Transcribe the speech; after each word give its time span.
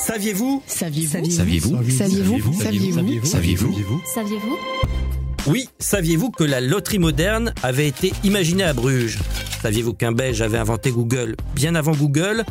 Saviez-vous 0.00 0.62
Saviez-vous 0.66 1.30
Saviez-vous 1.30 1.90
Saviez-vous 1.90 2.52
Saviez-vous 2.54 3.24
Saviez-vous 3.24 4.02
Saviez-vous 4.06 4.58
Oui, 5.46 5.68
saviez-vous 5.78 6.30
que 6.30 6.42
la 6.42 6.62
loterie 6.62 6.98
moderne 6.98 7.52
avait 7.62 7.86
été 7.86 8.12
imaginée 8.24 8.64
à 8.64 8.72
Bruges 8.72 9.18
Saviez-vous 9.60 9.92
qu'un 9.92 10.12
Belge 10.12 10.40
avait 10.40 10.56
inventé 10.56 10.90
Google 10.90 11.36
bien 11.54 11.74
avant 11.74 11.92
Google 11.92 12.44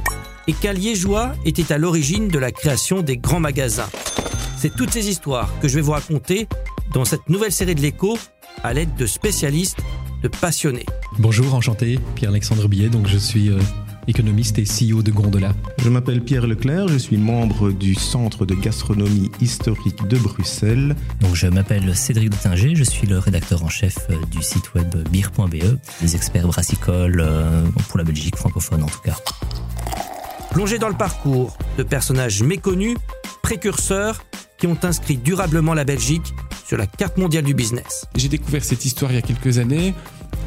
et 0.47 0.53
qu'un 0.53 0.73
Liégeois 0.73 1.33
était 1.43 1.73
à 1.73 1.79
l'origine 1.79 2.27
de 2.27 2.37
la 2.37 2.51
création 2.51 3.01
des 3.01 3.17
grands 3.17 3.39
magasins 3.39 3.89
C'est 4.57 4.75
toutes 4.75 4.91
ces 4.91 5.09
histoires 5.09 5.51
que 5.59 5.67
je 5.67 5.75
vais 5.75 5.81
vous 5.81 5.93
raconter 5.93 6.47
dans 6.93 7.03
cette 7.03 7.29
nouvelle 7.29 7.51
série 7.51 7.73
de 7.73 7.81
l'écho 7.81 8.15
à 8.63 8.73
l'aide 8.73 8.93
de 8.95 9.07
spécialistes, 9.07 9.79
de 10.21 10.27
passionnés. 10.27 10.85
Bonjour, 11.17 11.55
enchanté, 11.55 11.99
Pierre-Alexandre 12.15 12.67
Billet, 12.67 12.89
donc 12.89 13.07
je 13.07 13.17
suis 13.17 13.49
euh, 13.49 13.59
économiste 14.07 14.59
et 14.59 14.63
CEO 14.63 15.01
de 15.01 15.11
Gondola. 15.11 15.53
Je 15.77 15.89
m'appelle 15.89 16.21
Pierre 16.21 16.47
Leclerc, 16.47 16.87
je 16.87 16.97
suis 16.97 17.17
membre 17.17 17.71
du 17.71 17.95
Centre 17.95 18.45
de 18.45 18.55
gastronomie 18.55 19.31
historique 19.41 20.07
de 20.07 20.17
Bruxelles. 20.17 20.95
Donc 21.21 21.35
je 21.35 21.47
m'appelle 21.47 21.95
Cédric 21.95 22.29
Detinger, 22.29 22.75
je 22.75 22.83
suis 22.83 23.07
le 23.07 23.19
rédacteur 23.19 23.63
en 23.63 23.69
chef 23.69 23.97
euh, 24.09 24.15
du 24.31 24.41
site 24.41 24.73
web 24.73 24.95
beer.be, 25.11 25.77
des 26.01 26.15
experts 26.15 26.47
brassicoles 26.47 27.21
euh, 27.21 27.65
pour 27.87 27.97
la 27.97 28.03
Belgique 28.03 28.35
francophone 28.35 28.83
en 28.83 28.87
tout 28.87 29.01
cas. 29.01 29.15
Plongez 30.51 30.79
dans 30.79 30.89
le 30.89 30.97
parcours 30.97 31.57
de 31.77 31.83
personnages 31.83 32.41
méconnus, 32.41 32.97
précurseurs, 33.41 34.23
qui 34.57 34.67
ont 34.67 34.77
inscrit 34.83 35.17
durablement 35.17 35.73
la 35.73 35.85
Belgique 35.85 36.33
sur 36.65 36.77
la 36.77 36.85
carte 36.85 37.17
mondiale 37.17 37.43
du 37.43 37.53
business. 37.53 38.05
J'ai 38.15 38.27
découvert 38.27 38.63
cette 38.63 38.85
histoire 38.85 39.11
il 39.11 39.15
y 39.15 39.17
a 39.17 39.21
quelques 39.21 39.57
années 39.57 39.93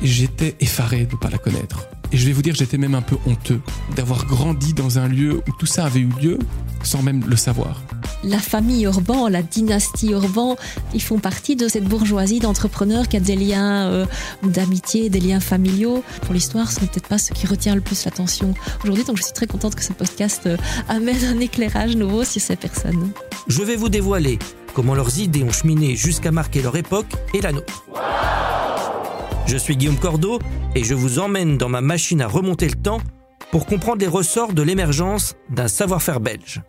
et 0.02 0.06
j'étais 0.06 0.54
effaré 0.60 1.06
de 1.06 1.12
ne 1.12 1.18
pas 1.18 1.30
la 1.30 1.38
connaître. 1.38 1.88
Et 2.12 2.18
je 2.18 2.26
vais 2.26 2.32
vous 2.32 2.42
dire, 2.42 2.54
j'étais 2.54 2.76
même 2.76 2.94
un 2.94 3.02
peu 3.02 3.16
honteux 3.26 3.60
d'avoir 3.96 4.26
grandi 4.26 4.74
dans 4.74 4.98
un 4.98 5.08
lieu 5.08 5.42
où 5.48 5.52
tout 5.58 5.66
ça 5.66 5.86
avait 5.86 6.00
eu 6.00 6.10
lieu 6.20 6.38
sans 6.82 7.02
même 7.02 7.24
le 7.26 7.36
savoir. 7.36 7.82
La 8.24 8.38
famille 8.38 8.84
Urban, 8.84 9.28
la 9.28 9.42
dynastie 9.42 10.10
Urban, 10.10 10.56
ils 10.94 11.02
font 11.02 11.18
partie 11.18 11.56
de 11.56 11.68
cette 11.68 11.84
bourgeoisie 11.84 12.38
d'entrepreneurs 12.38 13.08
qui 13.08 13.16
a 13.16 13.20
des 13.20 13.34
liens 13.34 13.88
euh, 13.88 14.06
d'amitié, 14.42 15.08
des 15.10 15.20
liens 15.20 15.40
familiaux. 15.40 16.04
Pour 16.22 16.34
l'histoire, 16.34 16.70
ce 16.70 16.80
n'est 16.80 16.86
peut-être 16.86 17.08
pas 17.08 17.18
ce 17.18 17.32
qui 17.32 17.46
retient 17.46 17.74
le 17.74 17.80
plus 17.80 18.04
l'attention 18.04 18.54
aujourd'hui. 18.84 19.04
Donc 19.04 19.16
je 19.16 19.22
suis 19.22 19.32
très 19.32 19.46
contente 19.46 19.74
que 19.74 19.82
ce 19.82 19.92
podcast 19.92 20.42
euh, 20.46 20.56
amène 20.88 21.24
un 21.24 21.40
éclairage 21.40 21.96
nouveau 21.96 22.24
sur 22.24 22.40
ces 22.42 22.56
personnes. 22.56 23.10
Je 23.48 23.62
vais 23.62 23.76
vous 23.76 23.88
dévoiler 23.88 24.38
comment 24.74 24.94
leurs 24.94 25.18
idées 25.18 25.42
ont 25.42 25.52
cheminé 25.52 25.96
jusqu'à 25.96 26.30
marquer 26.30 26.62
leur 26.62 26.76
époque 26.76 27.12
et 27.34 27.40
la 27.40 27.52
nôtre. 27.52 27.84
Je 29.46 29.56
suis 29.56 29.76
Guillaume 29.76 29.98
Cordeau 29.98 30.38
et 30.74 30.84
je 30.84 30.94
vous 30.94 31.18
emmène 31.18 31.58
dans 31.58 31.68
ma 31.68 31.80
machine 31.80 32.20
à 32.20 32.26
remonter 32.26 32.68
le 32.68 32.74
temps 32.74 33.00
pour 33.50 33.66
comprendre 33.66 34.00
les 34.00 34.06
ressorts 34.06 34.52
de 34.52 34.62
l'émergence 34.62 35.34
d'un 35.50 35.68
savoir-faire 35.68 36.20
belge. 36.20 36.62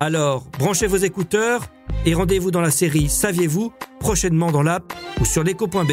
Alors, 0.00 0.46
branchez 0.58 0.86
vos 0.86 0.96
écouteurs 0.96 1.66
et 2.06 2.14
rendez-vous 2.14 2.50
dans 2.50 2.60
la 2.60 2.70
série 2.70 3.08
Saviez-vous 3.08 3.72
prochainement 4.00 4.50
dans 4.50 4.62
l'app 4.62 4.92
ou 5.20 5.24
sur 5.24 5.44
l'écho.be. 5.44 5.92